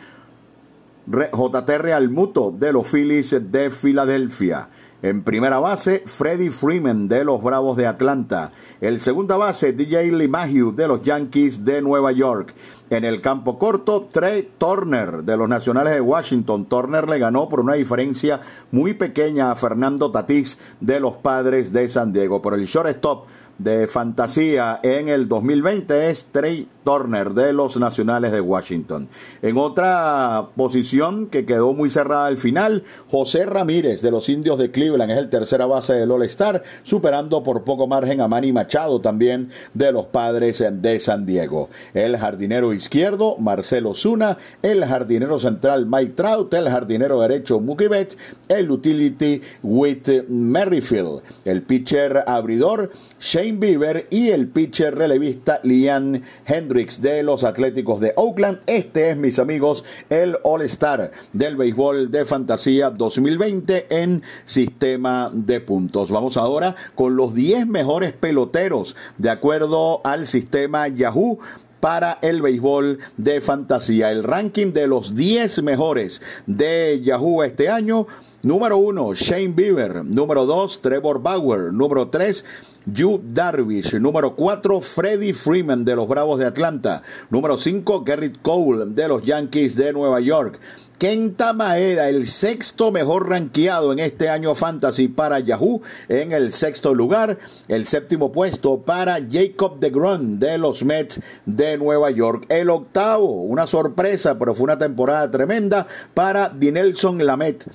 JT 1.08 1.78
Realmuto 1.78 2.54
de 2.58 2.72
los 2.74 2.90
Phillies 2.90 3.36
de 3.51 3.70
Filadelfia. 3.70 4.70
En 5.04 5.24
primera 5.24 5.60
base, 5.60 6.04
Freddie 6.06 6.51
Freeman 6.51 7.08
de 7.08 7.25
los 7.25 7.42
Bravos 7.42 7.75
de 7.75 7.88
Atlanta. 7.88 8.51
El 8.82 9.00
segunda 9.00 9.36
base, 9.36 9.74
DJ 9.74 10.12
LeMahieu 10.12 10.74
de 10.74 10.88
los 10.88 11.01
Yankees 11.01 11.66
de 11.66 11.82
Nueva 11.82 12.12
York. 12.12 12.54
En 12.92 13.04
el 13.04 13.20
campo 13.20 13.58
corto, 13.58 14.10
Trey 14.12 14.51
Turner 14.60 15.24
de 15.24 15.38
los 15.38 15.50
Nacionales 15.50 15.96
de 15.96 16.01
Washington. 16.01 16.66
Turner 16.66 17.10
le 17.10 17.18
ganó 17.18 17.50
por 17.50 17.62
una 17.62 17.74
diferencia 17.74 18.42
muy 18.70 18.94
pequeña 18.94 19.50
a 19.51 19.56
Fernando 19.56 20.12
Tatís 20.12 20.60
de 20.80 21.00
los 21.00 21.16
Padres 21.16 21.74
de 21.74 21.90
San 21.90 22.13
Diego. 22.13 22.44
Por 22.44 22.54
el 22.54 22.66
shortstop, 22.66 23.25
de 23.63 23.88
fantasía 23.88 24.80
en 24.84 25.08
el 25.08 25.27
2020 25.27 26.10
es 26.10 26.25
Trey 26.32 26.68
Turner 26.84 27.32
de 27.32 27.53
los 27.53 27.77
Nacionales 27.77 28.32
de 28.32 28.41
Washington. 28.41 29.08
En 29.41 29.58
otra 29.58 30.48
posición 30.56 31.27
que 31.27 31.46
quedó 31.46 31.74
muy 31.74 31.89
cerrada 31.89 32.25
al 32.25 32.38
final, 32.38 32.84
José 33.10 33.46
Ramírez 33.46 34.01
de 34.01 34.12
los 34.12 34.30
Indios 34.30 34.58
de 34.58 34.72
Cleveland 34.72 35.12
es 35.12 35.18
el 35.18 35.30
tercera 35.30 35.65
base 35.65 35.94
del 35.94 36.12
All-Star, 36.12 36.63
superando 36.84 37.44
por 37.44 37.63
poco 37.63 37.88
margen 37.88 38.22
a 38.22 38.27
Manny 38.27 38.51
Machado 38.51 39.00
también 39.00 39.50
de 39.74 39.91
los 39.91 40.08
Padres 40.08 40.63
de 40.72 41.00
San 41.00 41.25
Diego. 41.25 41.70
El 41.94 42.18
jardinero 42.18 42.74
izquierdo, 42.74 43.38
Marcelo 43.38 43.94
Zuna, 43.94 44.38
el 44.62 44.84
jardinero 44.86 45.38
central, 45.39 45.86
Mike 45.86 46.13
Trout, 46.15 46.53
el 46.53 46.70
jardinero 46.70 47.22
derecho, 47.22 47.60
Mookie 47.60 47.88
Betts, 47.88 48.18
el 48.48 48.72
utility, 48.72 49.41
Whit 49.62 50.27
Merrifield, 50.27 51.22
el 51.46 51.62
pitcher 51.62 52.24
abridor, 52.25 52.91
Shane 53.20 53.50
Bieber 53.60 54.08
y 54.10 54.29
el 54.29 54.48
pitcher 54.48 54.96
relevista 54.96 55.60
Liam 55.63 56.22
Hendricks 56.46 57.01
de 57.01 57.24
los 57.24 57.43
Atléticos 57.43 58.00
de 58.00 58.13
Oakland. 58.15 58.60
Este 58.67 59.10
es, 59.10 59.17
mis 59.17 59.39
amigos, 59.39 59.84
el 60.10 60.38
All-Star 60.43 61.12
del 61.34 61.55
béisbol 61.55 62.12
de 62.12 62.25
fantasía 62.25 62.89
2020 62.89 63.88
en 63.89 64.24
sistema 64.46 65.31
de 65.34 65.60
puntos. 65.60 66.12
Vamos 66.12 66.38
ahora 66.38 66.75
con 66.96 67.15
los 67.15 67.34
10 67.34 67.67
mejores 67.67 68.13
peloteros 68.13 68.96
de 69.17 69.29
acuerdo 69.29 70.01
al 70.03 70.27
sistema 70.27 70.88
Yahoo 70.88 71.39
para 71.81 72.20
el 72.22 72.41
béisbol 72.41 73.00
de 73.17 73.41
fantasía. 73.41 74.12
El 74.12 74.24
ranking 74.24 74.72
de 74.72 74.88
los 74.88 75.15
10 75.15 75.63
mejores 75.63 76.22
de 76.46 77.01
Yahoo 77.03 77.43
este 77.43 77.70
año. 77.70 78.08
Número 78.43 78.77
1, 78.77 79.13
Shane 79.13 79.53
Bieber. 79.53 80.03
Número 80.03 80.48
2, 80.48 80.81
Trevor 80.81 81.21
Bauer. 81.21 81.71
Número 81.71 82.07
3, 82.07 82.43
Yu 82.88 83.21
Darvish. 83.24 83.93
Número 84.00 84.36
4, 84.36 84.81
Freddie 84.81 85.36
Freeman 85.36 85.86
de 85.86 85.95
los 85.95 86.07
Bravos 86.07 86.39
de 86.39 86.48
Atlanta. 86.48 87.03
Número 87.29 87.55
5, 87.55 88.03
Garrett 88.03 88.41
Cole 88.41 88.86
de 88.88 89.07
los 89.07 89.24
Yankees 89.24 89.75
de 89.75 89.93
Nueva 89.93 90.19
York. 90.21 90.60
Kenta 90.98 91.53
Maeda, 91.53 92.10
el 92.10 92.25
sexto 92.25 92.91
mejor 92.91 93.29
rankeado 93.29 93.91
en 93.91 94.00
este 94.00 94.29
año 94.29 94.55
fantasy 94.55 95.07
para 95.07 95.39
Yahoo, 95.39 95.83
en 96.10 96.31
el 96.31 96.51
sexto 96.51 96.95
lugar. 96.95 97.38
El 97.67 97.86
séptimo 97.86 98.31
puesto 98.31 98.79
para 98.79 99.19
Jacob 99.29 99.79
DeGrom 99.79 100.39
de 100.39 100.57
los 100.57 100.83
Mets 100.83 101.21
de 101.45 101.77
Nueva 101.77 102.10
York. 102.10 102.48
El 102.50 102.71
octavo, 102.71 103.43
una 103.43 103.67
sorpresa, 103.67 104.39
pero 104.39 104.55
fue 104.55 104.63
una 104.63 104.79
temporada 104.79 105.29
tremenda 105.29 105.86
para 106.15 106.50
Dinelson 106.50 107.24
Lamet 107.24 107.67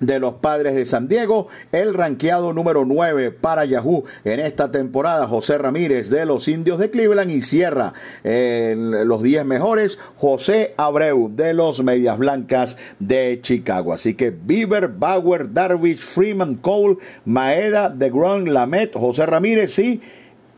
de 0.00 0.18
los 0.18 0.34
Padres 0.34 0.74
de 0.74 0.86
San 0.86 1.08
Diego, 1.08 1.48
el 1.72 1.94
ranqueado 1.94 2.52
número 2.52 2.84
9 2.84 3.30
para 3.30 3.64
Yahoo 3.64 4.04
en 4.24 4.40
esta 4.40 4.70
temporada, 4.70 5.26
José 5.26 5.58
Ramírez 5.58 6.10
de 6.10 6.26
los 6.26 6.48
Indios 6.48 6.78
de 6.78 6.90
Cleveland 6.90 7.30
y 7.30 7.42
cierra 7.42 7.92
en 8.24 9.08
los 9.08 9.22
10 9.22 9.44
mejores, 9.44 9.98
José 10.16 10.74
Abreu 10.76 11.30
de 11.34 11.54
los 11.54 11.82
Medias 11.82 12.18
Blancas 12.18 12.76
de 12.98 13.40
Chicago. 13.42 13.92
Así 13.92 14.14
que 14.14 14.30
Bieber, 14.30 14.88
Bauer, 14.88 15.52
Darvish, 15.52 16.00
Freeman, 16.00 16.56
Cole, 16.56 16.98
Maeda, 17.24 17.88
DeGrom, 17.88 18.46
Lamet, 18.46 18.94
José 18.94 19.26
Ramírez 19.26 19.78
y 19.78 20.00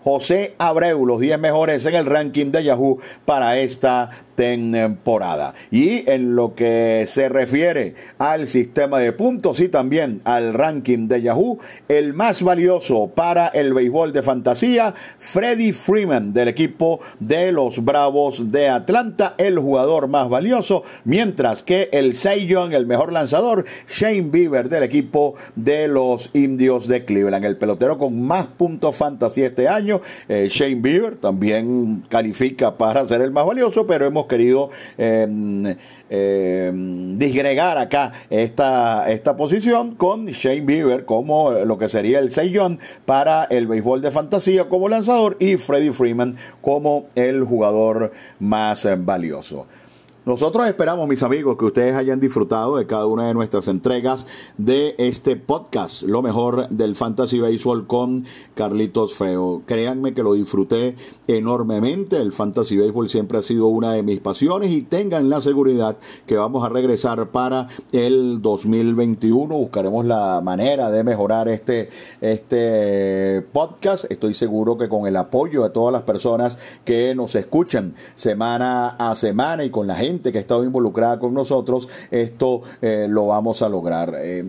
José 0.03 0.55
Abreu, 0.59 1.05
los 1.05 1.21
10 1.21 1.39
mejores 1.39 1.85
en 1.85 1.95
el 1.95 2.07
ranking 2.07 2.51
de 2.53 2.65
Yahoo 2.65 2.99
para 3.27 3.59
esta 3.59 4.11
temporada. 4.41 5.53
Y 5.71 6.11
en 6.11 6.35
lo 6.35 6.55
que 6.55 7.05
se 7.07 7.29
refiere 7.29 7.95
al 8.17 8.47
sistema 8.47 8.99
de 8.99 9.13
puntos 9.13 9.61
y 9.61 9.69
también 9.69 10.23
al 10.25 10.55
ranking 10.55 11.09
de 11.09 11.21
Yahoo, 11.21 11.59
el 11.89 12.15
más 12.15 12.43
valioso 12.43 13.09
para 13.15 13.49
el 13.49 13.75
béisbol 13.75 14.15
de 14.15 14.23
fantasía, 14.23 14.95
Freddie 15.19 15.75
Freeman 15.75 16.33
del 16.33 16.49
equipo 16.49 17.01
de 17.19 17.53
los 17.53 17.85
Bravos 17.85 18.51
de 18.51 18.71
Atlanta, 18.71 19.35
el 19.37 19.59
jugador 19.59 20.09
más 20.09 20.31
valioso, 20.31 20.85
mientras 21.05 21.63
que 21.63 21.91
el 21.93 22.15
Young, 22.15 22.73
el 22.73 22.87
mejor 22.87 23.13
lanzador, 23.13 23.67
Shane 23.91 24.31
Bieber 24.31 24.71
del 24.71 24.85
equipo 24.85 25.35
de 25.55 25.87
los 25.87 26.31
Indios 26.35 26.89
de 26.89 27.05
Cleveland, 27.05 27.45
el 27.45 27.59
pelotero 27.59 27.99
con 27.99 28.23
más 28.23 28.47
puntos 28.47 28.97
fantasía 28.97 29.49
este 29.49 29.69
año. 29.69 30.01
Eh, 30.31 30.49
Shane 30.51 30.81
Bieber 30.81 31.17
también 31.17 32.05
califica 32.09 32.79
para 32.79 33.07
ser 33.07 33.21
el 33.21 33.33
más 33.33 33.45
valioso, 33.45 33.87
pero 33.87 34.07
hemos 34.07 34.30
querido 34.31 34.71
eh, 34.97 36.73
disgregar 37.19 37.77
acá 37.77 38.13
esta, 38.31 39.11
esta 39.11 39.37
posición 39.37 39.95
con 39.97 40.27
Shane 40.27 40.63
Bieber 40.63 41.05
como 41.05 41.51
lo 41.51 41.77
que 41.77 41.91
sería 41.91 42.19
el 42.21 42.33
sellón 42.33 42.79
para 43.05 43.45
el 43.45 43.67
béisbol 43.67 44.01
de 44.01 44.11
fantasía 44.11 44.71
como 44.71 44.89
lanzador 44.89 45.37
y 45.39 45.59
Freddie 45.59 45.93
Freeman 45.93 46.37
como 46.63 47.05
el 47.15 47.45
jugador 47.45 48.13
más 48.39 48.89
valioso. 49.05 49.67
Nosotros 50.27 50.69
esperamos, 50.69 51.09
mis 51.09 51.23
amigos, 51.23 51.57
que 51.57 51.65
ustedes 51.65 51.97
hayan 51.97 52.21
disfrutado 52.21 52.77
de 52.77 52.87
cada 52.87 53.07
una 53.07 53.27
de 53.27 53.33
nuestras 53.33 53.69
entregas 53.69 54.27
de 54.59 54.95
este 54.99 55.35
podcast, 55.35 56.03
lo 56.03 56.21
mejor 56.21 56.69
del 56.69 56.95
Fantasy 56.95 57.41
Baseball 57.41 57.87
con 57.87 58.27
Carlitos 58.55 59.15
Feo. 59.15 59.63
Créanme 59.65 60.13
que 60.13 60.23
lo 60.23 60.35
disfruté 60.35 60.95
enormemente. 61.27 62.19
El 62.19 62.33
Fantasy 62.33 62.77
Baseball 62.77 63.09
siempre 63.09 63.39
ha 63.39 63.43
sido 63.43 63.69
una 63.69 63.95
de 63.95 64.03
mis 64.03 64.21
pasiones 64.21 64.73
y 64.73 64.83
tengan 64.83 65.31
la 65.31 65.41
seguridad 65.41 65.97
que 66.27 66.37
vamos 66.37 66.65
a 66.65 66.69
regresar 66.69 67.31
para 67.31 67.69
el 67.91 68.43
2021. 68.43 69.55
Buscaremos 69.55 70.05
la 70.05 70.43
manera 70.43 70.91
de 70.91 71.03
mejorar 71.03 71.49
este, 71.49 71.89
este 72.21 73.41
podcast. 73.55 74.05
Estoy 74.11 74.35
seguro 74.35 74.77
que 74.77 74.91
con 74.91 75.07
el 75.07 75.17
apoyo 75.17 75.63
de 75.63 75.71
todas 75.71 75.95
las 75.95 76.03
personas 76.03 76.59
que 76.85 77.15
nos 77.15 77.35
escuchan 77.37 77.95
semana 78.17 78.91
a 78.99 79.17
semana 79.17 79.65
y 79.65 79.71
con 79.71 79.87
la 79.87 79.95
gente 79.95 80.10
que 80.19 80.39
ha 80.39 80.41
estado 80.41 80.65
involucrada 80.65 81.19
con 81.19 81.33
nosotros, 81.33 81.89
esto 82.11 82.63
eh, 82.83 83.07
lo 83.09 83.29
vamos 83.29 83.63
a 83.63 83.69
lograr. 83.69 84.15
Eh, 84.19 84.45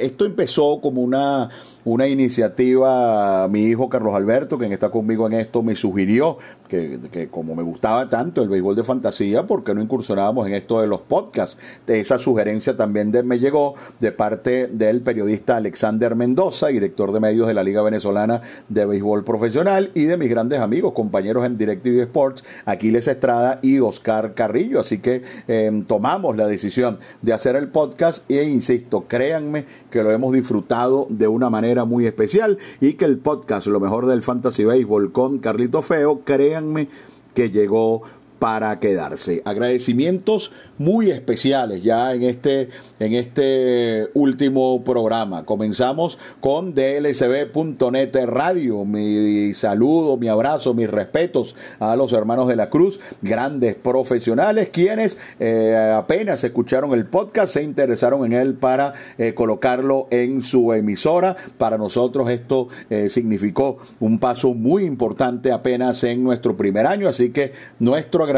esto 0.00 0.24
empezó 0.24 0.80
como 0.80 1.02
una, 1.02 1.48
una 1.84 2.06
iniciativa, 2.06 3.48
mi 3.48 3.64
hijo 3.64 3.88
Carlos 3.88 4.14
Alberto, 4.14 4.58
quien 4.58 4.72
está 4.72 4.90
conmigo 4.90 5.26
en 5.26 5.34
esto, 5.34 5.62
me 5.62 5.76
sugirió 5.76 6.38
que, 6.68 6.98
que 7.12 7.28
como 7.28 7.54
me 7.54 7.62
gustaba 7.62 8.08
tanto 8.08 8.42
el 8.42 8.48
béisbol 8.48 8.76
de 8.76 8.84
fantasía, 8.84 9.46
¿por 9.46 9.64
qué 9.64 9.74
no 9.74 9.82
incursionábamos 9.82 10.46
en 10.46 10.54
esto 10.54 10.80
de 10.80 10.86
los 10.86 11.00
podcasts? 11.00 11.58
Esa 11.86 12.18
sugerencia 12.18 12.76
también 12.76 13.12
me 13.24 13.38
llegó 13.38 13.74
de 14.00 14.12
parte 14.12 14.66
del 14.66 15.02
periodista 15.02 15.56
Alexander 15.56 16.16
Mendoza, 16.16 16.68
director 16.68 17.12
de 17.12 17.20
medios 17.20 17.46
de 17.46 17.54
la 17.54 17.62
Liga 17.62 17.82
Venezolana 17.82 18.40
de 18.68 18.86
Béisbol 18.86 19.24
Profesional, 19.24 19.90
y 19.94 20.04
de 20.04 20.16
mis 20.16 20.28
grandes 20.28 20.60
amigos, 20.60 20.92
compañeros 20.92 21.44
en 21.46 21.56
DirecTV 21.56 22.00
Sports, 22.02 22.44
Aquiles 22.64 23.08
Estrada 23.08 23.58
y 23.62 23.78
Oscar 23.78 24.34
Carrillo. 24.34 24.80
Así 24.80 24.98
que 24.98 25.22
eh, 25.48 25.82
tomamos 25.86 26.36
la 26.36 26.46
decisión 26.46 26.98
de 27.22 27.32
hacer 27.32 27.56
el 27.56 27.68
podcast 27.68 28.28
e 28.30 28.42
insisto, 28.44 29.04
créanme 29.06 29.66
que 29.90 30.02
lo 30.02 30.10
hemos 30.10 30.32
disfrutado 30.32 31.06
de 31.08 31.28
una 31.28 31.50
manera 31.50 31.84
muy 31.84 32.06
especial 32.06 32.58
y 32.80 32.94
que 32.94 33.04
el 33.04 33.18
podcast, 33.18 33.66
lo 33.66 33.80
mejor 33.80 34.06
del 34.06 34.22
Fantasy 34.22 34.64
Baseball 34.64 35.12
con 35.12 35.38
Carlito 35.38 35.82
Feo, 35.82 36.20
créanme 36.24 36.88
que 37.34 37.50
llegó 37.50 38.02
para 38.38 38.78
quedarse. 38.78 39.42
Agradecimientos 39.44 40.52
muy 40.76 41.10
especiales 41.10 41.82
ya 41.82 42.12
en 42.12 42.24
este, 42.24 42.68
en 42.98 43.14
este 43.14 44.08
último 44.14 44.82
programa. 44.84 45.44
Comenzamos 45.44 46.18
con 46.40 46.74
dlcb.net 46.74 48.14
Radio. 48.26 48.84
Mi 48.84 49.54
saludo, 49.54 50.16
mi 50.16 50.28
abrazo, 50.28 50.74
mis 50.74 50.90
respetos 50.90 51.56
a 51.78 51.96
los 51.96 52.12
hermanos 52.12 52.48
de 52.48 52.56
la 52.56 52.68
Cruz, 52.68 53.00
grandes 53.22 53.76
profesionales, 53.76 54.68
quienes 54.70 55.18
eh, 55.40 55.94
apenas 55.96 56.44
escucharon 56.44 56.92
el 56.92 57.06
podcast, 57.06 57.54
se 57.54 57.62
interesaron 57.62 58.26
en 58.26 58.32
él 58.32 58.54
para 58.54 58.94
eh, 59.16 59.32
colocarlo 59.34 60.08
en 60.10 60.42
su 60.42 60.72
emisora. 60.72 61.36
Para 61.56 61.78
nosotros 61.78 62.28
esto 62.30 62.68
eh, 62.90 63.08
significó 63.08 63.78
un 64.00 64.18
paso 64.18 64.54
muy 64.54 64.84
importante 64.84 65.52
apenas 65.52 66.04
en 66.04 66.22
nuestro 66.22 66.56
primer 66.56 66.86
año, 66.86 67.08
así 67.08 67.30
que 67.30 67.52
nuestro 67.78 68.24
agradecimiento 68.24 68.33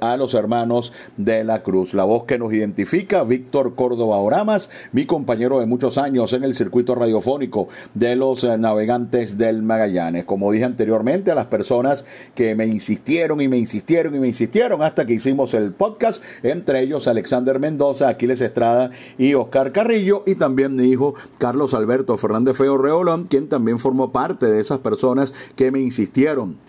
a 0.00 0.16
los 0.16 0.34
hermanos 0.34 0.92
de 1.16 1.42
la 1.42 1.62
Cruz. 1.62 1.92
La 1.92 2.04
voz 2.04 2.24
que 2.24 2.38
nos 2.38 2.52
identifica, 2.52 3.24
Víctor 3.24 3.74
Córdoba 3.74 4.18
Oramas, 4.18 4.70
mi 4.92 5.06
compañero 5.06 5.58
de 5.58 5.66
muchos 5.66 5.98
años 5.98 6.32
en 6.32 6.44
el 6.44 6.54
circuito 6.54 6.94
radiofónico 6.94 7.68
de 7.94 8.14
los 8.14 8.44
eh, 8.44 8.56
navegantes 8.58 9.36
del 9.36 9.62
Magallanes. 9.62 10.24
Como 10.24 10.52
dije 10.52 10.64
anteriormente, 10.64 11.30
a 11.30 11.34
las 11.34 11.46
personas 11.46 12.04
que 12.34 12.54
me 12.54 12.66
insistieron 12.66 13.40
y 13.40 13.48
me 13.48 13.58
insistieron 13.58 14.14
y 14.14 14.20
me 14.20 14.28
insistieron 14.28 14.82
hasta 14.82 15.04
que 15.04 15.14
hicimos 15.14 15.54
el 15.54 15.72
podcast, 15.72 16.22
entre 16.42 16.80
ellos 16.80 17.08
Alexander 17.08 17.58
Mendoza, 17.58 18.08
Aquiles 18.08 18.40
Estrada 18.40 18.90
y 19.18 19.34
Oscar 19.34 19.72
Carrillo, 19.72 20.22
y 20.26 20.36
también 20.36 20.76
mi 20.76 20.84
hijo 20.84 21.14
Carlos 21.38 21.74
Alberto 21.74 22.16
Fernández 22.16 22.56
Feo 22.56 22.78
Reolón, 22.78 23.26
quien 23.26 23.48
también 23.48 23.78
formó 23.78 24.12
parte 24.12 24.46
de 24.46 24.60
esas 24.60 24.78
personas 24.78 25.34
que 25.56 25.70
me 25.70 25.80
insistieron 25.80 26.67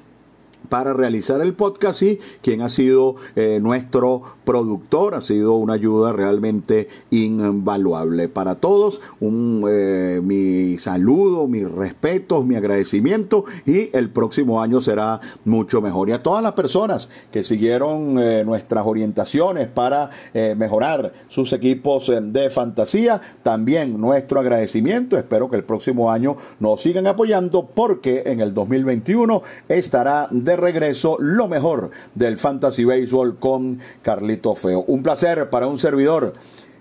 para 0.70 0.94
realizar 0.94 1.42
el 1.42 1.54
podcast 1.54 2.02
y 2.04 2.20
quien 2.42 2.62
ha 2.62 2.70
sido 2.70 3.16
eh, 3.36 3.60
nuestro 3.62 4.22
productor, 4.46 5.16
ha 5.16 5.22
sido 5.22 5.56
una 5.56 5.74
ayuda 5.74 6.14
realmente 6.14 6.88
invaluable. 7.10 8.30
Para 8.30 8.56
todos, 8.56 9.02
un, 9.20 9.66
eh, 9.70 10.22
mi 10.24 10.78
saludo, 10.78 11.48
mis 11.48 11.70
respetos, 11.70 12.46
mi 12.46 12.56
agradecimiento 12.56 13.46
y 13.66 13.96
el 13.96 14.10
próximo 14.10 14.62
año 14.62 14.80
será 14.82 15.20
mucho 15.46 15.82
mejor. 15.82 16.10
Y 16.10 16.14
a 16.14 16.24
todas 16.24 16.44
las 16.44 16.54
personas 16.54 17.10
que 17.32 17.44
siguieron 17.44 18.18
eh, 18.20 18.44
nuestras 18.46 18.86
orientaciones 18.86 19.68
para 19.68 20.10
mejorar 20.56 21.14
sus 21.28 21.54
equipos 21.54 22.12
de 22.22 22.50
fantasía, 22.50 23.20
también 23.44 24.00
nuestro 24.00 24.40
agradecimiento. 24.40 25.18
Espero 25.18 25.50
que 25.50 25.58
el 25.58 25.64
próximo 25.64 26.12
año 26.12 26.36
nos 26.60 26.82
sigan 26.82 27.08
apoyando 27.08 27.68
porque 27.68 28.24
en 28.26 28.42
el 28.42 28.54
2021 28.54 29.42
estará 29.68 30.28
de 30.32 30.56
regreso 30.60 31.18
lo 31.20 31.48
mejor 31.48 31.92
del 32.16 32.38
Fantasy 32.38 32.86
Baseball 32.86 33.38
con 33.38 33.80
Carlito 34.02 34.56
Feo. 34.56 34.84
Un 34.88 35.04
placer 35.04 35.50
para 35.50 35.68
un 35.68 35.80
servidor. 35.80 36.34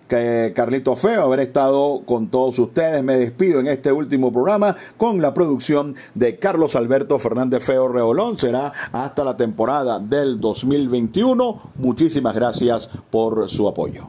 Que 0.08 0.54
Carlito 0.56 0.96
Feo, 0.96 1.22
haber 1.22 1.40
estado 1.40 2.00
con 2.06 2.28
todos 2.28 2.58
ustedes. 2.58 3.04
Me 3.04 3.18
despido 3.18 3.60
en 3.60 3.66
este 3.66 3.92
último 3.92 4.32
programa 4.32 4.74
con 4.96 5.20
la 5.20 5.34
producción 5.34 5.96
de 6.14 6.38
Carlos 6.38 6.76
Alberto 6.76 7.18
Fernández 7.18 7.62
Feo 7.62 7.88
Reolón. 7.88 8.38
Será 8.38 8.72
hasta 8.90 9.22
la 9.22 9.36
temporada 9.36 9.98
del 9.98 10.40
2021. 10.40 11.72
Muchísimas 11.74 12.34
gracias 12.34 12.88
por 13.10 13.50
su 13.50 13.68
apoyo. 13.68 14.08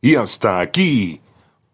Y 0.00 0.16
hasta 0.16 0.58
aquí, 0.58 1.20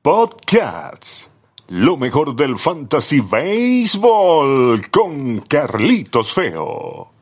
Podcasts. 0.02 1.30
Lo 1.70 1.98
mejor 1.98 2.34
del 2.34 2.56
fantasy 2.56 3.20
baseball 3.20 4.88
con 4.90 5.40
Carlitos 5.40 6.32
Feo. 6.32 7.17